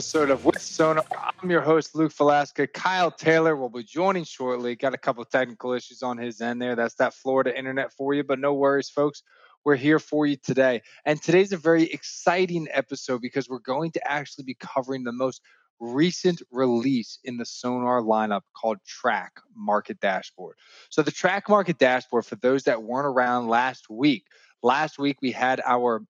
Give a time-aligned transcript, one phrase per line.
[0.00, 1.04] episode of With Sonar.
[1.42, 2.72] I'm your host, Luke Falasca.
[2.72, 4.74] Kyle Taylor will be joining shortly.
[4.74, 6.74] Got a couple technical issues on his end there.
[6.74, 9.22] That's that Florida internet for you, but no worries, folks.
[9.62, 10.80] We're here for you today.
[11.04, 15.42] And today's a very exciting episode because we're going to actually be covering the most
[15.80, 20.56] recent release in the Sonar lineup called TRAC Market Dashboard.
[20.88, 24.24] So, the TRAC Market Dashboard, for those that weren't around last week,
[24.62, 26.02] last week we had our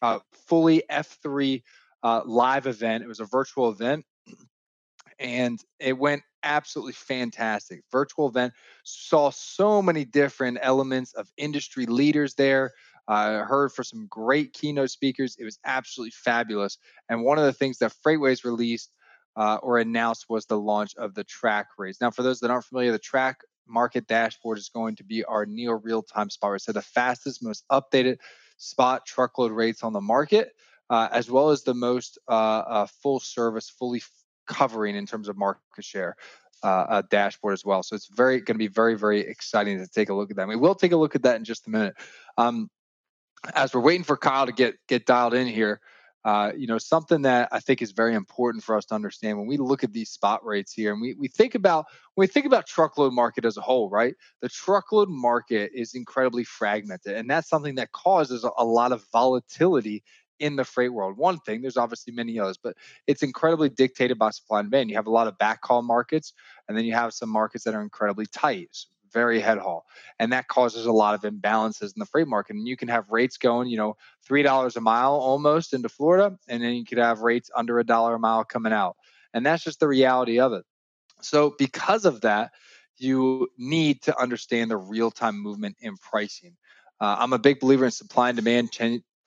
[0.00, 1.62] uh, fully F3
[2.02, 3.04] uh, live event.
[3.04, 4.04] It was a virtual event,
[5.18, 7.82] and it went absolutely fantastic.
[7.90, 8.52] Virtual event
[8.84, 12.72] saw so many different elements of industry leaders there.
[13.08, 15.36] I uh, heard for some great keynote speakers.
[15.38, 16.78] It was absolutely fabulous.
[17.08, 18.94] And one of the things that FreightWaves released
[19.36, 22.00] uh, or announced was the launch of the TRAC race.
[22.00, 25.46] Now, for those that aren't familiar, the TRAC market dashboard is going to be our
[25.46, 26.60] near real time spot rate.
[26.60, 28.18] So, the fastest, most updated
[28.58, 30.52] spot truckload rates on the market
[30.92, 32.32] uh, as well as the most uh,
[32.68, 34.02] uh, full service, fully
[34.46, 36.14] covering in terms of market share.
[36.62, 37.82] Uh, dashboard as well.
[37.82, 40.46] So it's very going to be very very exciting to take a look at that.
[40.46, 41.96] We will take a look at that in just a minute.
[42.38, 42.70] Um,
[43.52, 45.80] as we're waiting for Kyle to get get dialed in here,
[46.24, 49.48] uh, you know something that I think is very important for us to understand when
[49.48, 52.46] we look at these spot rates here, and we we think about when we think
[52.46, 54.14] about truckload market as a whole, right?
[54.40, 60.04] The truckload market is incredibly fragmented, and that's something that causes a lot of volatility
[60.42, 61.16] in the freight world.
[61.16, 62.76] One thing, there's obviously many others, but
[63.06, 64.90] it's incredibly dictated by supply and demand.
[64.90, 66.32] You have a lot of backhaul markets,
[66.68, 68.76] and then you have some markets that are incredibly tight,
[69.12, 69.86] very head haul,
[70.18, 72.56] and that causes a lot of imbalances in the freight market.
[72.56, 76.36] And you can have rates going, you know, three dollars a mile almost into Florida,
[76.48, 78.96] and then you could have rates under a dollar a mile coming out,
[79.32, 80.64] and that's just the reality of it.
[81.20, 82.50] So because of that,
[82.98, 86.56] you need to understand the real time movement in pricing.
[87.00, 88.72] Uh, I'm a big believer in supply and demand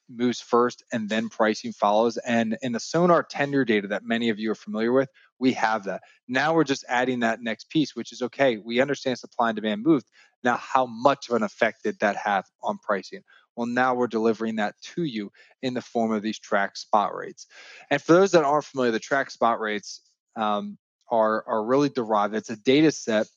[0.10, 2.18] moves first and then pricing follows.
[2.18, 5.86] And in the sonar tender data that many of you are familiar with, we have
[5.86, 6.02] that.
[6.28, 9.84] Now we're just adding that next piece, which is okay, we understand supply and demand
[9.84, 10.08] moved.
[10.44, 13.22] Now, how much of an effect did that have on pricing?
[13.56, 17.48] Well, now we're delivering that to you in the form of these TRAC spot rates.
[17.90, 20.02] And for those that aren't familiar, the TRAC spot rates
[20.36, 20.78] um,
[21.10, 22.36] are, are really derived.
[22.36, 23.28] It's a data set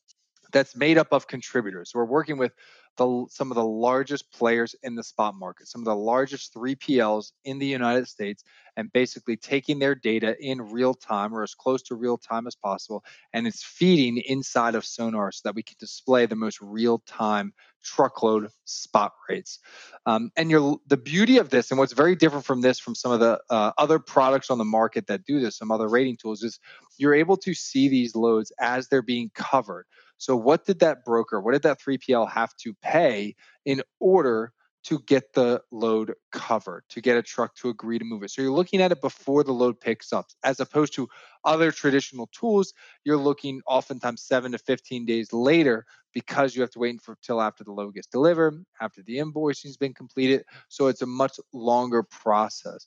[0.52, 1.92] that's made up of contributors.
[1.94, 2.52] We're working with
[2.98, 7.32] the, some of the largest players in the spot market, some of the largest 3PLs
[7.44, 8.44] in the United States,
[8.76, 12.54] and basically taking their data in real time or as close to real time as
[12.54, 13.02] possible.
[13.32, 17.54] And it's feeding inside of Sonar so that we can display the most real time
[17.82, 19.60] truckload spot rates.
[20.06, 23.20] Um, and the beauty of this, and what's very different from this from some of
[23.20, 26.58] the uh, other products on the market that do this, some other rating tools, is
[26.98, 29.86] you're able to see these loads as they're being covered.
[30.18, 33.34] So, what did that broker, what did that 3PL have to pay
[33.64, 34.52] in order
[34.84, 38.30] to get the load covered, to get a truck to agree to move it?
[38.30, 41.08] So, you're looking at it before the load picks up, as opposed to
[41.44, 42.72] other traditional tools.
[43.04, 47.64] You're looking oftentimes seven to 15 days later because you have to wait until after
[47.64, 50.44] the load gets delivered, after the invoicing has been completed.
[50.68, 52.86] So, it's a much longer process.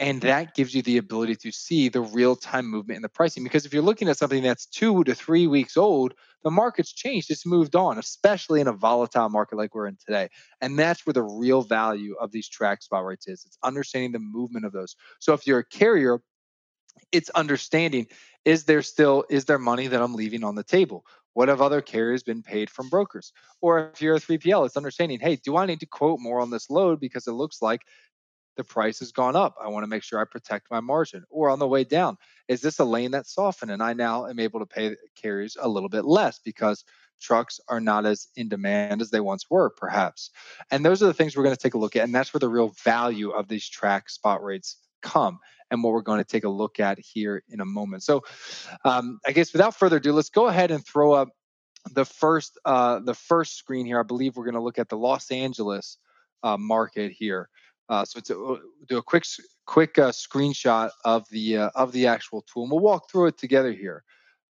[0.00, 3.44] And that gives you the ability to see the real time movement in the pricing.
[3.44, 7.30] Because if you're looking at something that's two to three weeks old, the market's changed.
[7.30, 10.30] It's moved on, especially in a volatile market like we're in today.
[10.62, 13.44] And that's where the real value of these TRAC spot rates is.
[13.44, 14.96] It's understanding the movement of those.
[15.18, 16.22] So if you're a carrier,
[17.12, 18.06] it's understanding
[18.46, 21.04] is there still is there money that I'm leaving on the table?
[21.34, 23.32] What have other carriers been paid from brokers?
[23.60, 26.50] Or if you're a 3PL, it's understanding, hey, do I need to quote more on
[26.50, 27.82] this load because it looks like
[28.60, 29.56] the price has gone up.
[29.62, 31.24] I want to make sure I protect my margin.
[31.30, 34.38] Or on the way down, is this a lane that's softened and I now am
[34.38, 36.84] able to pay carriers a little bit less because
[37.22, 40.30] trucks are not as in demand as they once were, perhaps.
[40.70, 42.04] And those are the things we're going to take a look at.
[42.04, 45.38] And that's where the real value of these TRAC spot rates come
[45.70, 48.02] and what we're going to take a look at here in a moment.
[48.02, 48.24] So
[48.84, 51.28] um, I guess without further ado, let's go ahead and throw up
[51.92, 53.98] the first uh, the first screen here.
[53.98, 55.96] I believe we're going to look at the Los Angeles
[56.42, 57.48] uh, market here.
[57.90, 58.58] Uh, so a, uh,
[58.88, 59.24] do a quick
[59.66, 63.36] quick uh, screenshot of the uh, of the actual tool, and we'll walk through it
[63.36, 64.04] together here.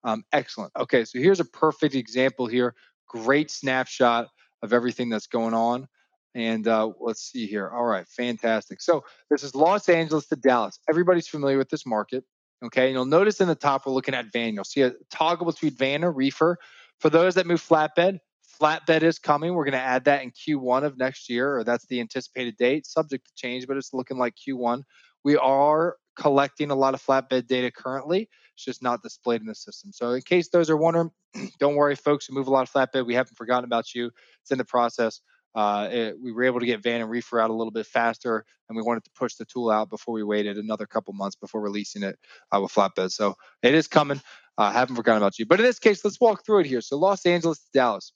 [0.03, 0.74] Um, excellent.
[0.77, 2.75] Okay, so here's a perfect example here.
[3.07, 4.27] Great snapshot
[4.62, 5.88] of everything that's going on.
[6.36, 7.69] And uh, let's see here.
[7.69, 8.81] All right, fantastic.
[8.81, 10.80] So this is Los Angeles to Dallas.
[10.89, 12.24] Everybody's familiar with this market.
[12.63, 14.53] Okay, and you'll notice in the top we're looking at van.
[14.53, 16.57] You'll see a toggle between van or reefer.
[17.00, 18.19] For those that move flatbed,
[18.60, 19.54] flatbed is coming.
[19.54, 22.86] We're going to add that in Q1 of next year, or that's the anticipated date,
[22.86, 24.84] subject to change, but it's looking like Q1.
[25.24, 28.30] We are collecting a lot of flatbed data currently.
[28.54, 29.92] It's just not displayed in the system.
[29.94, 31.12] So, in case those are wondering,
[31.60, 33.06] don't worry, folks who move a lot of flatbed.
[33.06, 34.12] We haven't forgotten about you.
[34.42, 35.22] It's in the process.
[35.56, 38.46] uh, it, we were able to get van and reefer out a little bit faster,
[38.68, 41.62] and we wanted to push the tool out before we waited another couple months before
[41.62, 42.20] releasing it
[42.52, 43.12] uh, with flatbed.
[43.12, 44.22] So it is coming.
[44.58, 45.46] I uh, haven't forgotten about you.
[45.46, 46.82] But in this case, let's walk through it here.
[46.82, 48.14] So Los Angeles to Dallas.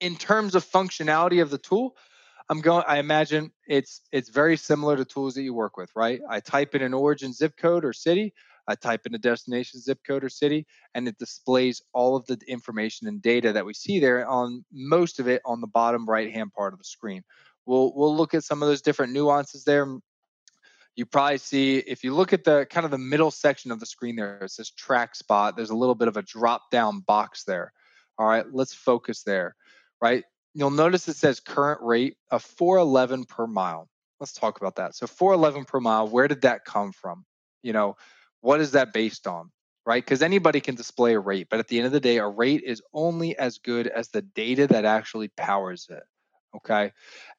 [0.00, 1.96] In terms of functionality of the tool,
[2.48, 2.84] I'm going.
[2.86, 6.20] I imagine it's it's very similar to tools that you work with, right?
[6.28, 8.34] I type in an origin zip code or city.
[8.68, 12.38] I type in a destination zip code or city, and it displays all of the
[12.46, 16.32] information and data that we see there on most of it on the bottom right
[16.32, 17.22] hand part of the screen.
[17.66, 19.86] We'll we'll look at some of those different nuances there.
[20.94, 23.86] You probably see if you look at the kind of the middle section of the
[23.86, 25.56] screen there, it says TRAC spot.
[25.56, 27.72] There's a little bit of a drop down box there.
[28.18, 29.54] All right, let's focus there.
[30.00, 30.24] Right,
[30.54, 33.88] you'll notice it says current rate of 411 per mile.
[34.20, 34.94] Let's talk about that.
[34.94, 37.24] So 411 per mile, where did that come from?
[37.62, 37.96] You know,
[38.40, 39.50] what is that based on?
[39.84, 40.04] Right?
[40.04, 42.62] Because anybody can display a rate, but at the end of the day, a rate
[42.64, 46.02] is only as good as the data that actually powers it.
[46.54, 46.92] Okay.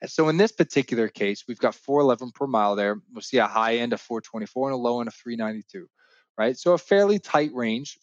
[0.07, 2.97] So in this particular case, we've got 411 per mile there.
[3.13, 5.87] We'll see a high end of 424 and a low end of 392.
[6.37, 6.57] Right.
[6.57, 7.99] So a fairly tight range,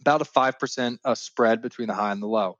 [0.00, 2.56] about a 5% uh, spread between the high and the low.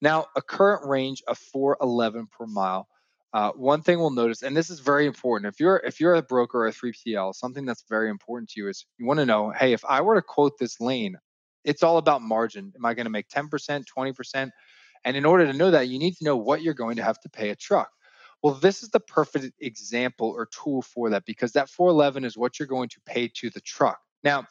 [0.00, 2.88] Now, a current range of 411 per mile.
[3.32, 6.22] Uh, one thing we'll notice, and this is very important, if you're if you're a
[6.22, 9.50] broker or a 3PL, something that's very important to you is you want to know,
[9.50, 11.18] hey, if I were to quote this lane,
[11.64, 12.72] it's all about margin.
[12.76, 13.50] Am I going to make 10%,
[13.84, 14.50] 20%?
[15.04, 17.20] And in order to know that, you need to know what you're going to have
[17.20, 17.90] to pay a truck.
[18.42, 22.58] Well, this is the perfect example or tool for that because that 411 is what
[22.58, 23.98] you're going to pay to the truck.
[24.22, 24.46] Now,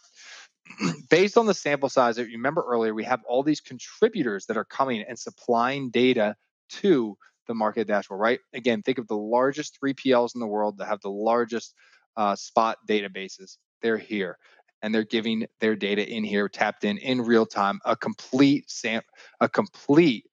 [1.09, 4.57] based on the sample size that you remember earlier, we have all these contributors that
[4.57, 6.35] are coming and supplying data
[6.69, 7.17] to
[7.47, 8.39] the market dashboard, right?
[8.53, 11.73] Again, think of the largest 3PLs in the world that have the largest
[12.17, 13.57] uh, spot databases.
[13.81, 14.37] They're here
[14.81, 19.01] and they're giving their data in here tapped in in real time a complete sam
[19.39, 20.25] a complete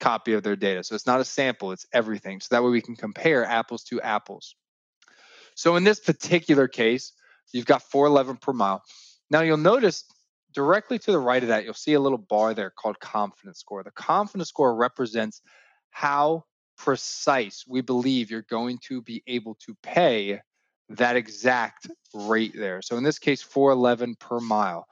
[0.00, 2.82] copy of their data so it's not a sample it's everything so that way we
[2.82, 4.56] can compare apples to apples
[5.54, 7.12] so in this particular case
[7.52, 8.82] you've got 411 per mile
[9.30, 10.04] now you'll notice
[10.54, 13.82] directly to the right of that, you'll see a little bar there called confidence score.
[13.82, 15.42] The confidence score represents
[15.90, 16.44] how
[16.76, 20.40] precise we believe you're going to be able to pay
[20.88, 22.82] that exact rate there.
[22.82, 24.86] So in this case, 411 per mile.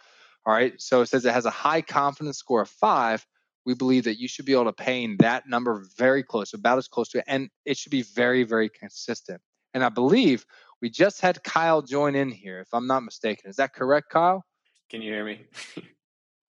[0.44, 0.75] All right.
[0.81, 3.25] So it says it has a high confidence score of five.
[3.64, 6.78] We believe that you should be able to pay in that number very close, about
[6.78, 7.25] as close to it.
[7.28, 9.40] And it should be very, very consistent.
[9.75, 10.44] And I believe
[10.82, 13.49] we just had Kyle join in here, if I'm not mistaken.
[13.49, 14.44] Is that correct, Kyle?
[14.90, 15.46] Can you hear me?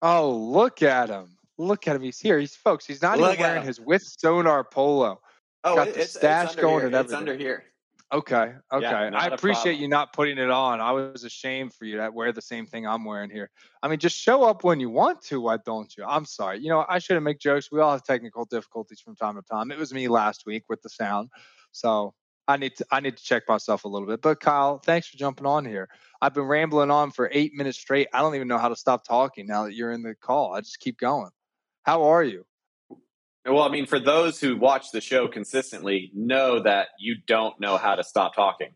[0.04, 1.36] oh, look at him.
[1.58, 2.04] Look at him.
[2.04, 2.40] He's here.
[2.40, 2.86] He's folks.
[2.86, 5.20] He's not look even wearing his with sonar polo.
[5.66, 6.86] Oh, got the it's, stash it's going here.
[6.86, 7.14] and everything.
[7.14, 7.64] It's under here.
[8.12, 8.54] Okay.
[8.74, 8.82] Okay.
[8.82, 9.82] Yeah, I appreciate problem.
[9.82, 10.80] you not putting it on.
[10.80, 13.50] I was ashamed for you to wear the same thing I'm wearing here.
[13.84, 15.42] I mean, just show up when you want to.
[15.42, 16.06] Why don't you?
[16.08, 16.60] I'm sorry.
[16.60, 17.72] You know, I shouldn't make jokes.
[17.72, 19.72] We all have technical difficulties from time to time.
[19.72, 21.30] It was me last week with the sound.
[21.72, 22.14] So
[22.50, 24.24] I need to I need to check myself a little bit.
[24.24, 25.88] But Kyle, thanks for jumping on here.
[26.20, 28.08] I've been rambling on for eight minutes straight.
[28.12, 30.56] I don't even know how to stop talking now that you're in the call.
[30.56, 31.30] I just keep going.
[31.84, 32.46] How are you?
[33.46, 37.78] Well, I mean, for those who watch the show consistently, know that you don't know
[37.78, 38.70] how to stop talking.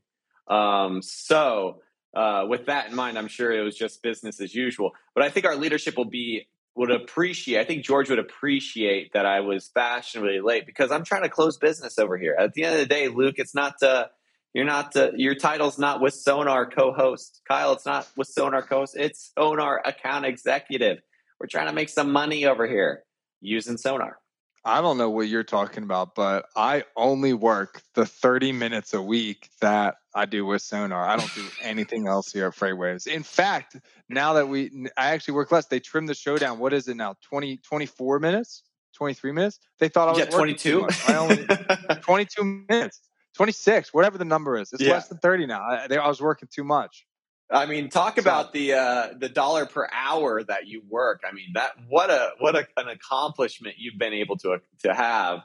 [0.48, 1.82] Um, so,
[2.16, 4.92] uh, with that in mind, I'm sure it was just business as usual.
[5.16, 7.60] But I think our leadership will be would appreciate.
[7.60, 11.58] I think George would appreciate that I was fashionably late because I'm trying to close
[11.58, 12.36] business over here.
[12.38, 13.82] At the end of the day, Luke, it's not.
[13.82, 14.06] Uh,
[14.54, 14.96] you're not.
[14.96, 17.74] Uh, your title's not with Sonar co-host, Kyle.
[17.74, 18.96] It's not with Sonar co-host.
[18.98, 21.00] It's Sonar account executive.
[21.40, 23.04] We're trying to make some money over here
[23.42, 24.18] using Sonar.
[24.66, 29.02] I don't know what you're talking about, but I only work the 30 minutes a
[29.02, 31.04] week that I do with Sonar.
[31.04, 33.06] I don't do anything else here at Freightwaves.
[33.06, 33.76] In fact,
[34.08, 35.66] now that we, I actually work less.
[35.66, 36.60] They trimmed the show down.
[36.60, 37.16] What is it now?
[37.24, 38.64] 20, 24 minutes,
[38.96, 39.60] 23 minutes.
[39.80, 40.88] They thought I was yeah, 22.
[41.08, 41.46] I only
[42.02, 43.02] 22 minutes,
[43.36, 44.72] 26, whatever the number is.
[44.72, 44.92] It's yeah.
[44.92, 45.62] less than 30 now.
[45.62, 47.06] I, they, I was working too much.
[47.52, 51.22] I mean, talk about the uh, the dollar per hour that you work.
[51.30, 55.40] I mean, that what a what a, an accomplishment you've been able to to have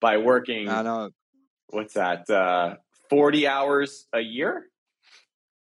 [0.00, 0.68] by working.
[0.68, 1.10] I know.
[1.68, 2.28] What's that?
[2.28, 2.76] Uh,
[3.08, 4.66] Forty hours a year.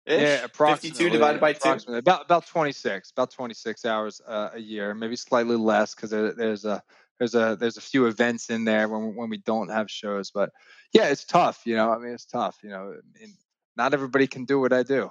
[0.07, 0.91] Yeah, approximately.
[0.91, 1.79] Fifty-two divided by two.
[1.88, 3.11] About about twenty-six.
[3.11, 6.83] About twenty-six hours uh, a year, maybe slightly less because there, there's a
[7.19, 10.31] there's a there's a few events in there when when we don't have shows.
[10.31, 10.50] But
[10.93, 11.62] yeah, it's tough.
[11.64, 12.59] You know, I mean, it's tough.
[12.62, 13.35] You know, I mean,
[13.76, 15.11] not everybody can do what I do.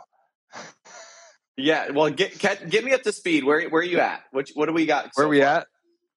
[1.57, 3.43] yeah, well, get, get get me up to speed.
[3.43, 4.24] Where where are you at?
[4.31, 5.05] What what do we got?
[5.15, 5.48] Where so are we far?
[5.57, 5.67] at?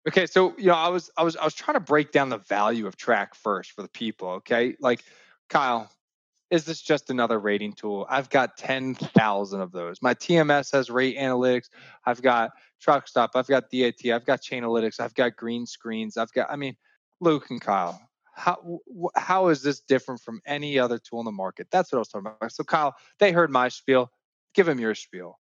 [0.09, 2.38] Okay, so you know, I was I was I was trying to break down the
[2.38, 4.28] value of TRAC first for the people.
[4.28, 5.02] Okay, like
[5.49, 5.90] Kyle,
[6.50, 8.07] is this just another rating tool?
[8.09, 10.00] I've got 10,000 of those.
[10.00, 11.69] My TMS has rate analytics.
[12.05, 12.52] I've got
[12.85, 13.31] Truckstop.
[13.35, 14.07] I've got DAT.
[14.12, 15.00] I've got Chainalytics.
[15.00, 16.16] I've got Greenscreens.
[16.16, 16.76] I've got, I mean,
[17.21, 18.00] Luke and Kyle,
[18.35, 18.81] how
[19.16, 21.69] how is this different from any other tool in the market?
[21.73, 22.52] That's what I was talking about.
[22.52, 24.11] So Kyle, they heard my spiel.
[24.57, 25.39] Give him your spiel.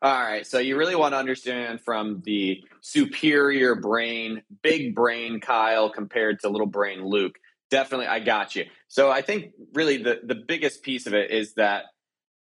[0.00, 0.46] All right.
[0.46, 6.48] So you really want to understand from the superior brain, big brain Kyle compared to
[6.48, 7.34] little brain Luke.
[7.70, 8.66] Definitely, I got you.
[8.86, 11.86] So I think really the, the biggest piece of it is that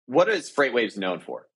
[0.07, 1.47] what is FreightWaves known for?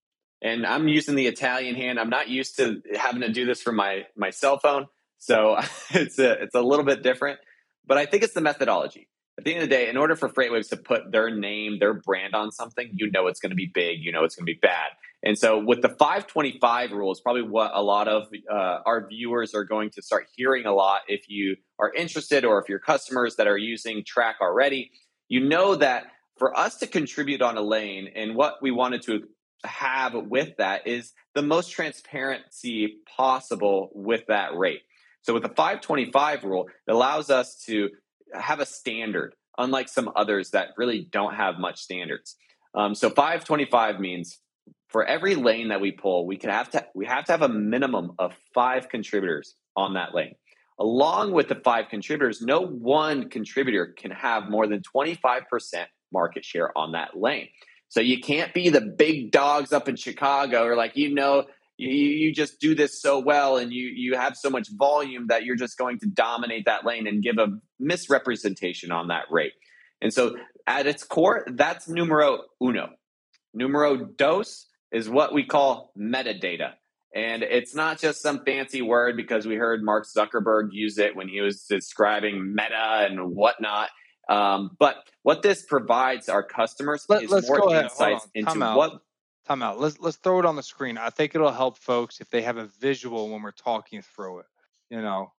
[0.42, 2.00] And I'm using the Italian hand.
[2.00, 4.86] I'm not used to having to do this from my my cell phone,
[5.18, 5.58] so
[5.90, 7.40] it's a it's a little bit different.
[7.86, 9.10] But I think it's the methodology.
[9.38, 11.94] At the end of the day, in order for FreightWaves to put their name, their
[11.94, 14.00] brand on something, you know it's going to be big.
[14.02, 14.90] You know it's going to be bad.
[15.24, 19.54] And so, with the 525 rule, is probably what a lot of uh, our viewers
[19.54, 21.02] are going to start hearing a lot.
[21.08, 24.92] If you are interested, or if you're customers that are using TRAC already,
[25.28, 26.06] you know that
[26.38, 29.24] for us to contribute on a lane, and what we wanted to
[29.64, 34.82] have with that is the most transparency possible with that rate.
[35.24, 37.90] So, with the 525 rule, it allows us to
[38.34, 42.36] have a standard, unlike some others that really don't have much standards.
[42.76, 44.40] Um, so, 525 means
[44.90, 47.50] for every lane that we pull, we can have to we have to have a
[47.50, 50.36] minimum of five contributors on that lane.
[50.80, 55.44] Along with the five contributors, no one contributor can have more than 25%
[56.12, 57.48] market share on that lane.
[57.90, 61.46] So you can't be the big dogs up in Chicago or like you know
[61.78, 65.46] you, you just do this so well and you you have so much volume that
[65.46, 67.48] you're just going to dominate that lane and give a
[67.80, 69.54] misrepresentation on that rate.
[70.02, 72.90] And so at its core, that's numero uno.
[73.54, 76.74] Numero dos is what we call metadata.
[77.16, 81.28] And it's not just some fancy word because we heard Mark Zuckerberg use it when
[81.28, 83.90] he was describing meta and whatnot.
[84.30, 89.02] Um, but what this provides our customers Let, is more insights into what.
[89.48, 89.80] Time out.
[89.80, 90.98] Let's let's throw it on the screen.
[90.98, 94.46] I think it'll help folks if they have a visual when we're talking through it.
[94.90, 95.32] You know,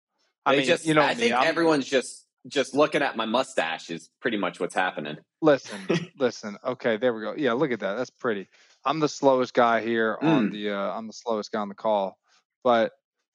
[0.47, 3.91] I mean, just, you know, I think me, everyone's just just looking at my mustache
[3.91, 5.19] is pretty much what's happening.
[5.43, 5.81] Listen,
[6.19, 6.57] listen.
[6.65, 7.35] Okay, there we go.
[7.37, 7.97] Yeah, look at that.
[7.97, 8.49] That's pretty.
[8.83, 10.27] I'm the slowest guy here mm.
[10.27, 12.17] on the uh, I'm the slowest guy on the call.
[12.65, 12.93] But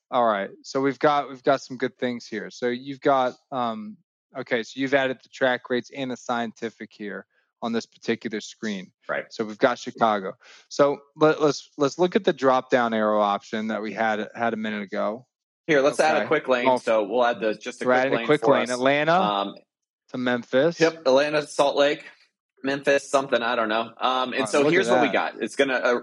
[0.10, 2.50] all right, so we've got we've got some good things here.
[2.50, 3.98] So you've got um,
[4.36, 7.27] okay, so you've added the TRAC rates and the scientific here
[7.63, 8.91] on this particular screen.
[9.08, 9.25] Right.
[9.29, 10.34] So we've got Chicago.
[10.67, 14.53] So let, us let's look at the drop down arrow option that we had had
[14.53, 15.25] a minute ago.
[15.65, 16.10] Here, let's okay.
[16.10, 16.77] add a quick lane.
[16.77, 18.24] so we'll add the just a quick lane.
[18.24, 18.63] A quick lane.
[18.63, 18.72] Us.
[18.72, 19.55] Atlanta um,
[20.12, 20.77] to Memphis.
[20.79, 22.03] Yep, Atlanta, Salt Lake.
[22.65, 23.91] Memphis, something I don't know.
[24.00, 25.41] Um, and so here's what we got.
[25.41, 26.00] It's gonna uh,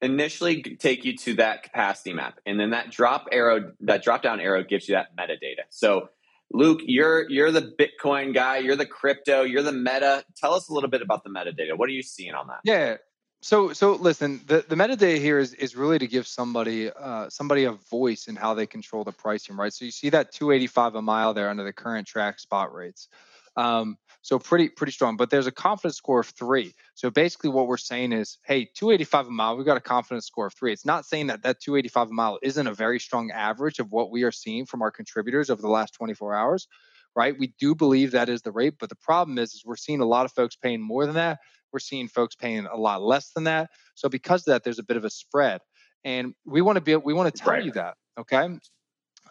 [0.00, 4.40] initially take you to that capacity map, and then that drop arrow, that drop down
[4.40, 5.64] arrow, gives you that metadata.
[5.70, 6.08] So,
[6.52, 10.24] Luke, you're you're the Bitcoin guy, you're the crypto, you're the meta.
[10.36, 11.76] Tell us a little bit about the metadata.
[11.76, 12.60] What are you seeing on that?
[12.64, 12.96] Yeah.
[13.42, 17.64] So so listen, the, the metadata here is is really to give somebody uh, somebody
[17.64, 19.72] a voice in how they control the pricing, right?
[19.72, 23.08] So you see that 285 a mile there under the current TRAC spot rates.
[23.56, 25.18] Um, so pretty pretty strong.
[25.18, 26.74] But there's a confidence score of three.
[26.94, 30.46] So basically, what we're saying is, hey, 285 a mile, we've got a confidence score
[30.46, 30.72] of three.
[30.72, 34.10] It's not saying that that 285 a mile isn't a very strong average of what
[34.10, 36.68] we are seeing from our contributors over the last 24 hours,
[37.14, 37.38] right?
[37.38, 40.06] We do believe that is the rate, but the problem is, is we're seeing a
[40.06, 41.38] lot of folks paying more than that.
[41.70, 43.68] We're seeing folks paying a lot less than that.
[43.94, 45.60] So because of that, there's a bit of a spread,
[46.02, 47.64] and we want to be we want to tell right.
[47.64, 48.58] you that, okay?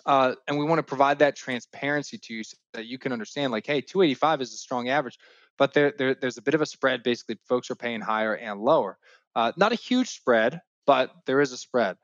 [0.05, 3.51] Uh, and we want to provide that transparency to you so that you can understand
[3.51, 5.17] like hey 285 is a strong average
[5.57, 8.59] but there, there there's a bit of a spread basically folks are paying higher and
[8.59, 8.97] lower.
[9.35, 11.95] Uh, not a huge spread but there is a spread.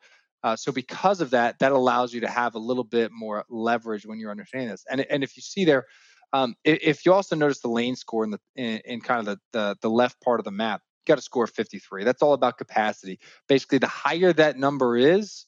[0.42, 4.06] Uh, so because of that that allows you to have a little bit more leverage
[4.06, 4.86] when you're understanding this.
[4.90, 5.86] And, and if you see there
[6.32, 9.40] um, if you also notice the lane score in the in, in kind of the,
[9.52, 12.34] the the left part of the map you got a score of 53 that's all
[12.34, 13.20] about capacity.
[13.48, 15.46] Basically the higher that number is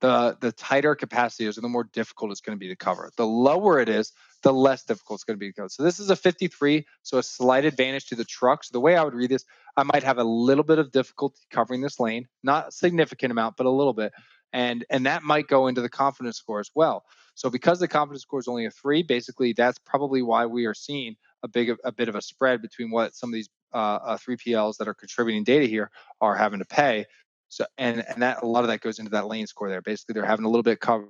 [0.00, 3.10] the the tighter capacity is, the more difficult it's going to be to cover.
[3.16, 5.68] The lower it is, the less difficult it's going to be to cover.
[5.68, 8.64] So this is a 53, so a slight advantage to the truck.
[8.64, 9.44] So the way I would read this,
[9.76, 13.66] I might have a little bit of difficulty covering this lane, not significant amount, but
[13.66, 14.12] a little bit,
[14.52, 17.04] and and that might go into the confidence score as well.
[17.34, 20.74] So because the confidence score is only a three, basically that's probably why we are
[20.74, 24.16] seeing a big a bit of a spread between what some of these uh, uh,
[24.16, 25.90] 3PLs that are contributing data here
[26.20, 27.06] are having to pay
[27.50, 29.82] so and and that a lot of that goes into that lane score there.
[29.82, 31.08] Basically, they're having a little bit cover,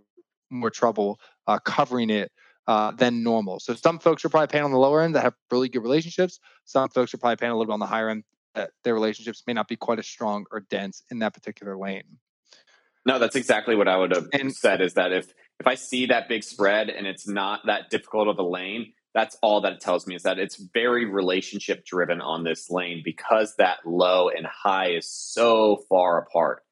[0.50, 2.32] more trouble uh, covering it
[2.66, 3.60] uh, than normal.
[3.60, 6.40] So some folks are probably paying on the lower end that have really good relationships.
[6.64, 9.44] Some folks are probably paying a little bit on the higher end that their relationships
[9.46, 12.18] may not be quite as strong or dense in that particular lane.
[13.06, 14.80] No, that's exactly what I would have and, said.
[14.80, 18.38] Is that if if I see that big spread and it's not that difficult of
[18.38, 22.44] a lane, that's all that it tells me is that it's very relationship driven on
[22.44, 26.62] this lane because that low and high is so far apart.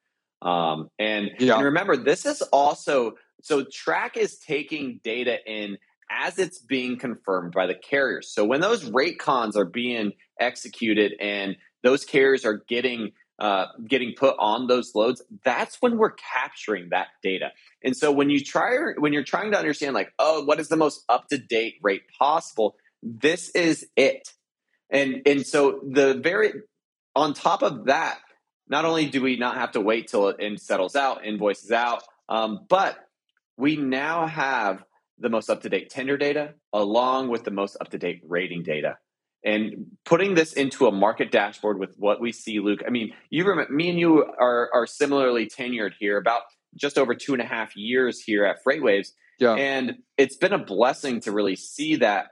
[0.40, 1.56] Um, and, yeah.
[1.56, 5.78] and remember, this is also so TRAC is taking data in
[6.10, 8.32] as it's being confirmed by the carriers.
[8.32, 14.14] So when those rate cons are being executed and those carriers are getting uh, getting
[14.14, 17.52] put on those loads, that's when we're capturing that data.
[17.82, 20.76] And so when you try when you're trying to understand like, oh, what is the
[20.76, 22.76] most up to date rate possible?
[23.02, 24.32] This is it.
[24.90, 26.52] And and so the very
[27.14, 28.18] on top of that,
[28.68, 32.66] not only do we not have to wait till it settles out, invoices out, um,
[32.68, 32.96] but
[33.56, 34.84] we now have
[35.18, 38.62] the most up to date tender data along with the most up to date rating
[38.62, 38.98] data.
[39.44, 42.80] And putting this into a market dashboard with what we see, Luke.
[42.86, 46.42] I mean, you remember me and you are are similarly tenured here, about
[46.76, 49.08] just over two and a half years here at FreightWaves.
[49.38, 49.54] Yeah.
[49.54, 52.28] And it's been a blessing to really see that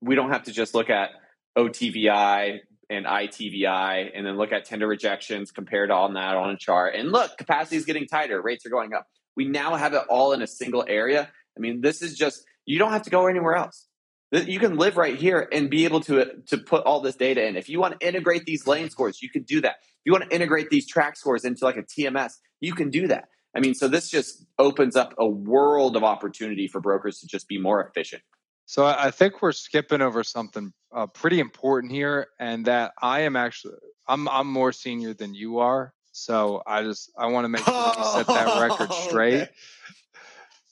[0.00, 1.10] we don't have to just look at
[1.56, 2.58] OTVI
[2.90, 6.94] and ITVI and then look at tender rejections compared to all that on a chart.
[6.94, 9.06] And look, capacity is getting tighter, rates are going up.
[9.36, 11.30] We now have it all in a single area.
[11.56, 13.88] I mean, this is just, you don't have to go anywhere else.
[14.34, 17.56] You can live right here and be able to, to put all this data in.
[17.56, 19.76] If you want to integrate these lane scores, you can do that.
[19.80, 23.06] If you want to integrate these TRAC scores into like a TMS, you can do
[23.08, 23.28] that.
[23.56, 27.46] I mean, so this just opens up a world of opportunity for brokers to just
[27.46, 28.22] be more efficient.
[28.66, 33.36] So I think we're skipping over something uh, pretty important here, and that I am
[33.36, 33.74] actually
[34.08, 35.92] I'm I'm more senior than you are.
[36.12, 39.48] So I just I want to make sure we set that record straight.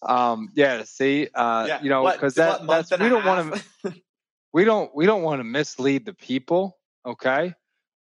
[0.06, 0.82] Um, yeah.
[0.84, 1.82] See, uh, yeah.
[1.82, 3.94] you know, because that that's we don't want to
[4.52, 6.78] we don't we don't want to mislead the people.
[7.06, 7.54] Okay.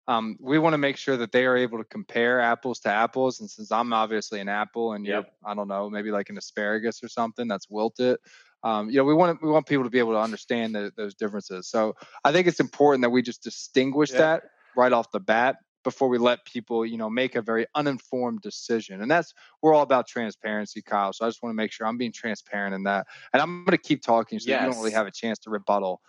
[0.08, 3.40] Um, we want to make sure that they are able to compare apples to apples.
[3.40, 5.32] And since I'm obviously an apple and yep.
[5.44, 8.18] you're, I don't know, maybe like an asparagus or something that's wilted,
[8.64, 11.16] um, you know, we want we want people to be able to understand the, those
[11.16, 11.68] differences.
[11.68, 14.44] So I think it's important that we just distinguish that
[14.76, 19.02] right off the bat before we let people, you know, make a very uninformed decision.
[19.02, 21.14] And that's we're all about transparency, Kyle.
[21.14, 23.08] So I just want to make sure I'm being transparent in that.
[23.34, 24.62] And I'm going to keep talking so yes.
[24.62, 26.02] you don't really have a chance to rebuttal.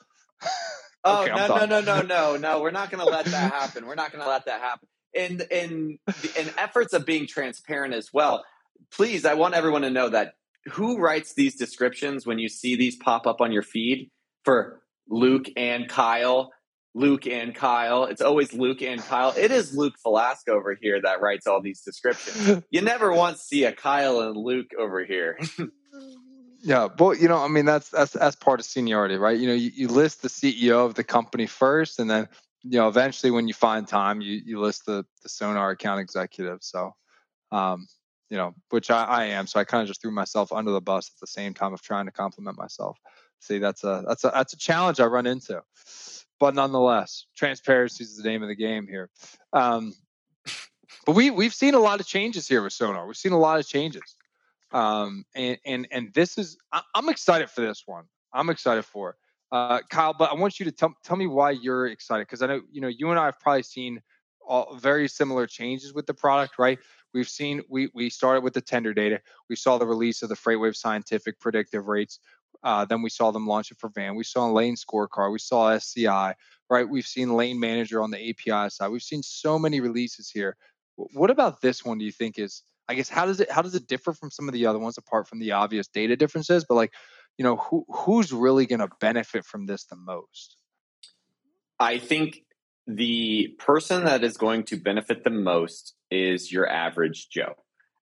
[1.04, 2.60] oh okay, no, no, no, no, no, no!
[2.60, 3.86] We're not going to let that happen.
[3.86, 4.88] We're not going to let that happen.
[5.14, 5.98] In in
[6.36, 8.44] in efforts of being transparent as well,
[8.90, 10.34] please, I want everyone to know that
[10.72, 14.10] who writes these descriptions when you see these pop up on your feed
[14.44, 16.52] for Luke and Kyle?
[16.94, 18.04] Luke and Kyle.
[18.04, 19.32] It's always Luke and Kyle.
[19.36, 22.62] It is Luke Falasca over here that writes all these descriptions.
[22.70, 25.38] You never once see a Kyle and Luke over here.
[26.62, 29.38] yeah, well, you know, I mean, that's that's that's part of seniority, right?
[29.38, 32.28] You know, you, you list the CEO of the company first, and then
[32.62, 36.58] you know, eventually, when you find time, you you list the the Sonar account executive.
[36.60, 36.92] So,
[37.50, 37.86] um,
[38.30, 39.46] you know, which I, I am.
[39.46, 41.82] So I kind of just threw myself under the bus at the same time of
[41.82, 42.98] trying to compliment myself.
[43.40, 45.62] See, that's a that's a that's a challenge I run into,
[46.42, 49.08] but nonetheless, transparency is the name of the game here.
[49.52, 49.94] Um,
[51.06, 53.06] but we we've seen a lot of changes here with Sonar.
[53.06, 54.16] We've seen a lot of changes,
[54.72, 58.06] um, and and and this is I, am excited for this one.
[58.32, 59.16] I'm excited for it.
[59.52, 62.48] Uh, Kyle, but I want you to tell tell me why you're excited because I
[62.48, 64.02] know you know you and I have probably seen
[64.44, 66.80] all very similar changes with the product, right?
[67.14, 69.20] We've seen we we started with the tender data.
[69.48, 72.18] We saw the release of the FreightWave scientific predictive rates.
[72.62, 74.14] Uh, then we saw them launch it for van.
[74.14, 75.32] We saw lane scorecard.
[75.32, 76.34] We saw SCI.
[76.70, 76.88] Right.
[76.88, 78.88] We've seen lane manager on the API side.
[78.88, 80.56] We've seen so many releases here.
[80.96, 81.98] What about this one?
[81.98, 82.62] Do you think is?
[82.88, 84.98] I guess how does it how does it differ from some of the other ones
[84.98, 86.64] apart from the obvious data differences?
[86.68, 86.92] But like,
[87.36, 90.56] you know, who who's really going to benefit from this the most?
[91.78, 92.44] I think
[92.86, 97.54] the person that is going to benefit the most is your average Joe.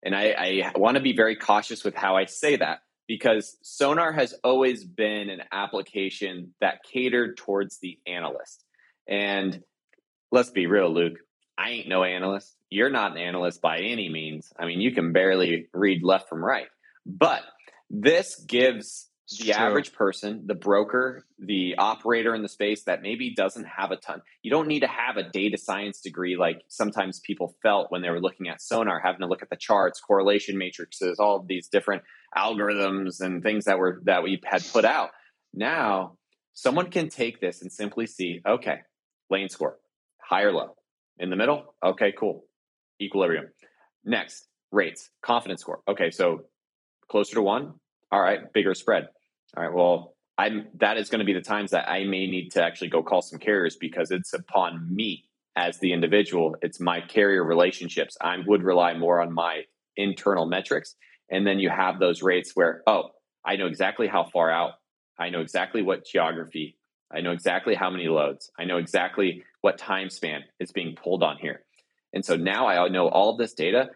[0.02, 4.12] And I, I want to be very cautious with how I say that because Sonar
[4.12, 8.64] has always been an application that catered towards the analyst.
[9.08, 9.64] And
[10.30, 11.18] let's be real, Luke,
[11.58, 12.54] I ain't no analyst.
[12.70, 14.52] You're not an analyst by any means.
[14.56, 16.68] I mean, you can barely read left from right.
[17.04, 17.42] But
[17.90, 19.08] this gives
[19.40, 23.96] the average person, the broker, the operator in the space that maybe doesn't have a
[23.96, 24.22] ton.
[24.44, 28.10] You don't need to have a data science degree like sometimes people felt when they
[28.10, 31.66] were looking at Sonar, having to look at the charts, correlation matrices, all of these
[31.66, 32.02] different
[32.36, 35.10] algorithms and things that were that we had put out.
[35.52, 36.16] Now,
[36.54, 38.78] someone can take this and simply see, okay,
[39.30, 39.78] lane score,
[40.20, 40.76] high or low.
[41.18, 42.44] In the middle, okay, cool.
[43.00, 43.46] Equilibrium.
[44.04, 45.80] Next, rates, confidence score.
[45.88, 46.42] Okay, so
[47.08, 47.74] closer to one,
[48.10, 49.08] all right, bigger spread
[49.56, 52.50] all right, well, I'm that is going to be the times that I may need
[52.52, 55.24] to actually go call some carriers because it's upon me
[55.56, 56.56] as the individual.
[56.62, 58.16] It's my carrier relationships.
[58.20, 59.62] I would rely more on my
[59.96, 60.94] internal metrics.
[61.30, 63.10] And then you have those rates where, oh,
[63.44, 64.72] I know exactly how far out,
[65.18, 66.76] I know exactly what geography,
[67.12, 71.22] I know exactly how many loads, I know exactly what time span is being pulled
[71.22, 71.64] on here.
[72.12, 73.90] And so now I know all of this data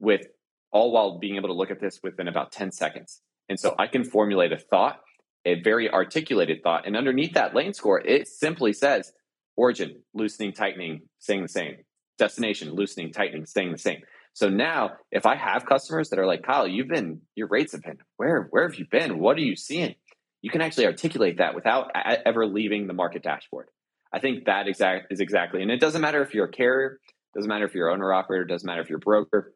[0.00, 0.26] with
[0.72, 3.20] all while being able to look at this within about 10 seconds.
[3.48, 5.00] And so I can formulate a thought
[5.48, 6.86] a very articulated thought.
[6.86, 9.12] And underneath that lane score, it simply says
[9.56, 11.76] origin, loosening, tightening, staying the same.
[12.18, 14.02] Destination, loosening, tightening, staying the same.
[14.38, 17.82] So now if I have customers that are like, Kyle, you've been, your rates have
[17.82, 19.18] been, where, where have you been?
[19.18, 19.96] What are you seeing?
[20.42, 21.90] You can actually articulate that without
[22.24, 23.66] ever leaving the market dashboard.
[24.12, 27.00] I think that exact is exactly, and it doesn't matter if you're a carrier,
[27.34, 29.54] doesn't matter if you're owner operator, doesn't matter if you're a broker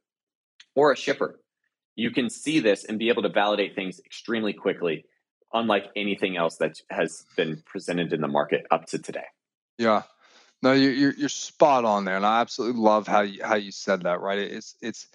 [0.75, 1.39] or a shipper.
[1.95, 5.05] You can see this and be able to validate things extremely quickly,
[5.53, 9.27] unlike anything else that has been presented in the market up to today.
[9.79, 10.03] Yeah,
[10.63, 14.03] no, you're you're spot on there, and I absolutely love how you how you said
[14.03, 14.21] that.
[14.21, 14.39] Right?
[14.39, 15.09] It's it's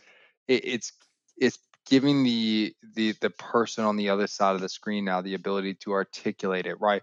[0.48, 0.92] it's
[1.38, 5.36] it's giving the the the person on the other side of the screen now the
[5.36, 6.80] ability to articulate it.
[6.82, 7.02] Right?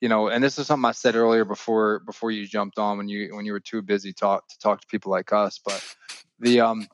[0.00, 3.08] You know, and this is something I said earlier before before you jumped on when
[3.08, 5.60] you when you were too busy talk to talk to people like us.
[5.64, 5.82] But
[6.40, 6.88] the um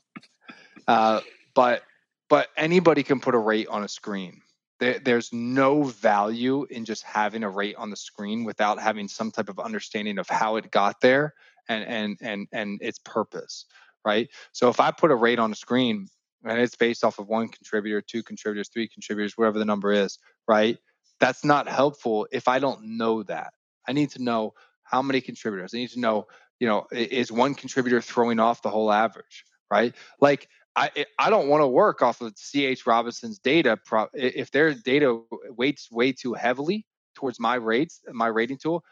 [0.87, 1.21] uh
[1.55, 1.83] but
[2.29, 4.43] but anybody can put a rate on a screen
[4.81, 9.31] there, there's no value in just having a rate on the screen without having some
[9.31, 11.35] type of understanding of how it got there
[11.69, 13.67] and and and and its purpose
[14.05, 14.31] right?
[14.53, 16.09] So if i put a rate on the screen
[16.43, 20.19] and it's based off of one contributor two contributors three contributors whatever the number is
[20.49, 20.79] right?
[21.21, 23.53] That's not helpful if i don't know that.
[23.87, 25.73] I need to know how many contributors.
[25.75, 26.27] I need to know
[26.59, 29.95] you know is one contributor throwing off the whole average right?
[30.21, 33.79] Like I I don't want to work off of CH Robinson's data.
[34.15, 38.85] If their data weights way too heavily towards my rates, my rating tool,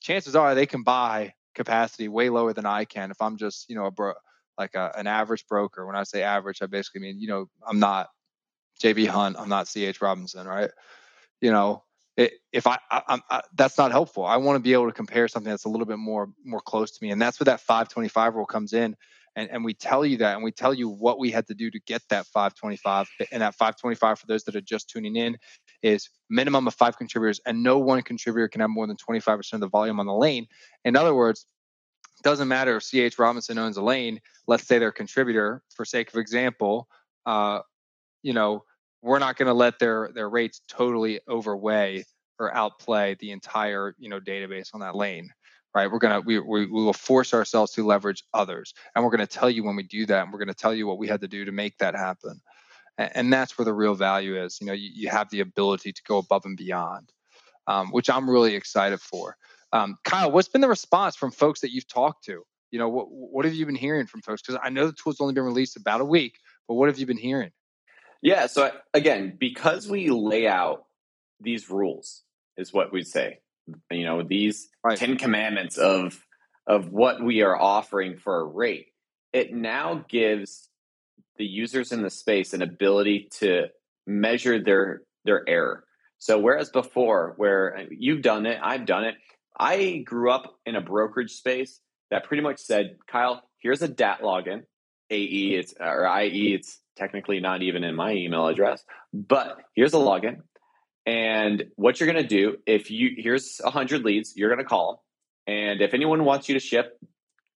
[0.00, 3.10] chances are they can buy capacity way lower than I can.
[3.10, 4.14] If I'm just you know a bro,
[4.58, 5.86] like a, an average broker.
[5.86, 8.08] When I say average, I basically mean you know I'm not
[8.80, 10.70] JB Hunt, I'm not CH Robinson, right?
[11.40, 11.84] You know,
[12.16, 14.24] if I, I, I, that's not helpful.
[14.24, 16.90] I want to be able to compare something that's a little bit more more close
[16.90, 18.96] to me, and that's where that 525 rule comes in
[19.36, 21.70] and, and we tell you that and we tell you what we had to do
[21.70, 25.36] to get that 525 and that 525 for those that are just tuning in
[25.82, 29.60] is minimum of five contributors and no one contributor can have more than 25% of
[29.60, 30.46] the volume on the lane.
[30.84, 31.46] In other words
[32.22, 36.16] doesn't matter if ch robinson owns a lane let's say their contributor for sake of
[36.16, 36.86] example
[37.26, 37.60] uh,
[38.22, 38.62] you know
[39.02, 42.04] we're not going to let their their rates totally overweigh
[42.38, 45.28] or outplay the entire you know database on that lane
[45.74, 45.90] right?
[45.90, 49.26] We're going to we, we, we will force ourselves to leverage others and we're going
[49.26, 51.08] to tell you when we do that and we're going to tell you what we
[51.08, 52.40] had to do to make that happen.
[52.98, 55.92] And, and that's where the real value is you know you, you have the ability
[55.92, 57.10] to go above and beyond
[57.66, 59.36] um, which i'm really excited for.
[59.72, 62.42] Um, kyle what's been the response from folks that you've talked to?
[62.70, 64.42] You know what, what have you been hearing from folks?
[64.42, 67.06] Because i know the tool's only been released about a week but what have you
[67.06, 67.50] been hearing?
[68.20, 70.84] Yeah so again because we lay out
[71.40, 72.22] these rules
[72.56, 73.38] is what we say
[73.90, 74.98] you know these right.
[74.98, 76.18] 10 commandments of
[76.66, 78.88] of what we are offering for a rate
[79.32, 80.68] it now gives
[81.36, 83.66] the users in the space an ability to
[84.06, 85.84] measure their their error
[86.18, 89.14] so whereas before where uh, you've done it i've done it
[89.58, 94.22] i grew up in a brokerage space that pretty much said kyle here's a dat
[94.22, 94.62] login
[95.10, 99.98] ae it's or ie it's technically not even in my email address but here's a
[99.98, 100.38] login
[101.06, 104.92] and what you're going to do, if you here's 100 leads, you're going to call
[105.46, 105.54] them.
[105.54, 106.98] And if anyone wants you to ship,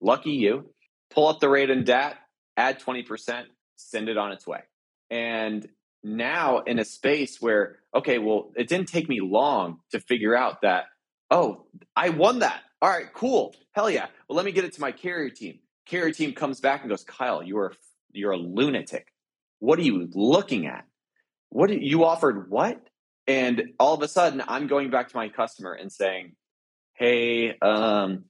[0.00, 0.70] lucky you,
[1.10, 2.16] pull up the rate and DAT,
[2.56, 3.44] add 20%,
[3.76, 4.60] send it on its way.
[5.10, 5.66] And
[6.02, 10.62] now in a space where, okay, well, it didn't take me long to figure out
[10.62, 10.84] that,
[11.30, 12.60] oh, I won that.
[12.82, 13.54] All right, cool.
[13.72, 14.06] Hell yeah.
[14.28, 15.60] Well, let me get it to my carrier team.
[15.86, 17.72] Carrier team comes back and goes, Kyle, you are
[18.12, 19.12] you're a lunatic.
[19.60, 20.84] What are you looking at?
[21.50, 22.80] What you offered what?
[23.26, 26.32] And all of a sudden, I'm going back to my customer and saying,
[26.94, 28.24] Hey, um,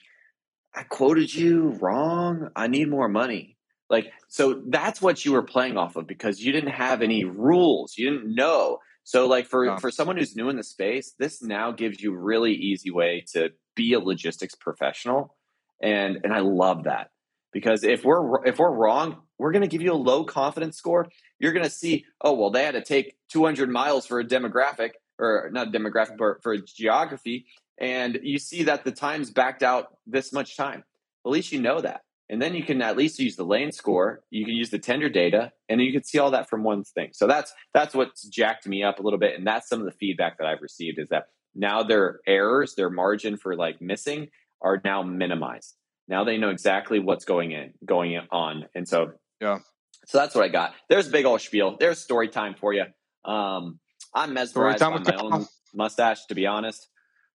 [0.74, 2.50] I quoted you wrong.
[2.56, 3.56] I need more money.
[3.88, 7.96] Like, so that's what you were playing off of because you didn't have any rules.
[7.96, 8.78] You didn't know.
[9.04, 9.76] So like for, yeah.
[9.76, 13.50] for someone who's new in the space, this now gives you really easy way to
[13.76, 15.36] be a logistics professional.
[15.80, 17.10] And, and I love that
[17.52, 21.08] because if we're, if we're wrong, we're going to give you a low confidence score.
[21.38, 24.92] You're going to see, oh, well, they had to take 200 miles for a demographic,
[25.18, 27.46] or not demographic, but for geography.
[27.78, 30.84] And you see that the times backed out this much time.
[31.24, 32.02] At least you know that.
[32.28, 34.22] And then you can at least use the lane score.
[34.30, 37.10] You can use the tender data, and you can see all that from one thing.
[37.12, 39.92] So that's that's what's jacked me up a little bit, and that's some of the
[39.92, 44.28] feedback that I've received is that now their errors, their margin for like missing,
[44.60, 45.76] are now minimized.
[46.08, 49.58] Now they know exactly what's going in, going on, and so yeah.
[50.06, 50.74] So that's what I got.
[50.88, 51.76] There's big old spiel.
[51.78, 52.84] There's story time for you.
[53.24, 53.80] Um,
[54.14, 56.88] I'm mesmerized by my own mustache, to be honest.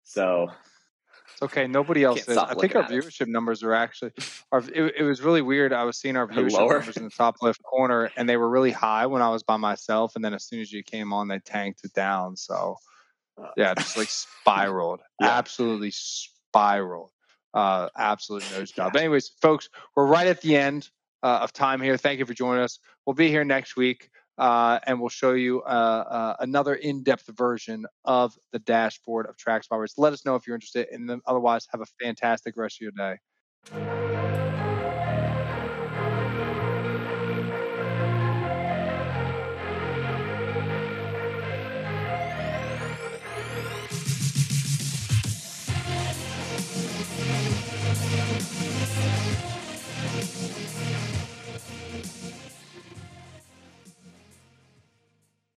[0.03, 0.47] So
[1.33, 1.67] it's okay.
[1.67, 2.37] Nobody else is.
[2.37, 3.29] I think our viewership it.
[3.29, 4.11] numbers are actually.
[4.51, 5.73] Our, it, it, was really weird.
[5.73, 6.77] I was seeing our viewership Lower.
[6.79, 9.57] numbers in the top left corner, and they were really high when I was by
[9.57, 10.15] myself.
[10.15, 12.37] And then as soon as you came on, they tanked it down.
[12.37, 12.77] So
[13.57, 15.37] Yeah, just like spiraled, yeah.
[15.37, 17.11] absolutely spiraled.
[17.53, 18.93] Uh, absolute nose job.
[18.93, 20.89] But anyways, folks, we're right at the end
[21.23, 21.97] uh, of time here.
[21.97, 22.79] Thank you for joining us.
[23.05, 24.09] We'll be here next week.
[24.37, 25.65] Uh, and we'll show you uh,
[26.09, 29.87] uh, another in-depth version of the dashboard of TrackSpotWare.
[29.97, 32.91] Let us know if you're interested, and then otherwise, have a fantastic rest of your
[32.97, 34.60] day.